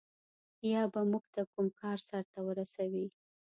یا 0.71 0.81
به 0.93 1.01
موږ 1.11 1.23
ته 1.33 1.41
کوم 1.51 1.67
کار 1.81 1.97
سرته 2.09 2.39
ورسوي. 2.43 3.05